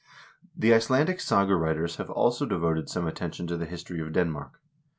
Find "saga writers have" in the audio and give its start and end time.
1.19-2.09